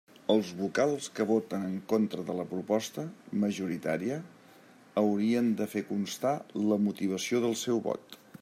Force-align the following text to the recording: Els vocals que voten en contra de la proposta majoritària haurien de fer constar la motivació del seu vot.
Els 0.33 0.47
vocals 0.59 1.09
que 1.17 1.25
voten 1.31 1.67
en 1.67 1.75
contra 1.91 2.23
de 2.29 2.37
la 2.39 2.45
proposta 2.55 3.05
majoritària 3.45 4.17
haurien 5.05 5.55
de 5.63 5.69
fer 5.77 5.87
constar 5.95 6.37
la 6.73 6.83
motivació 6.91 7.47
del 7.49 7.59
seu 7.67 7.89
vot. 7.91 8.23